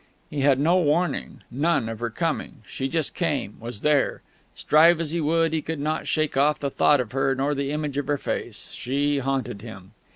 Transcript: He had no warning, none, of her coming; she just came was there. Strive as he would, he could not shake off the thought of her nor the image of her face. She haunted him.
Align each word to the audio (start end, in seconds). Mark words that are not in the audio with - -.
He 0.31 0.39
had 0.41 0.59
no 0.59 0.77
warning, 0.79 1.43
none, 1.51 1.87
of 1.87 1.99
her 1.99 2.09
coming; 2.09 2.63
she 2.67 2.87
just 2.89 3.13
came 3.13 3.59
was 3.59 3.81
there. 3.81 4.23
Strive 4.55 4.99
as 4.99 5.11
he 5.11 5.21
would, 5.21 5.53
he 5.53 5.61
could 5.61 5.77
not 5.79 6.07
shake 6.07 6.35
off 6.35 6.57
the 6.57 6.71
thought 6.71 6.99
of 6.99 7.11
her 7.11 7.35
nor 7.35 7.53
the 7.53 7.69
image 7.71 7.99
of 7.99 8.07
her 8.07 8.17
face. 8.17 8.71
She 8.73 9.19
haunted 9.19 9.61
him. 9.61 9.91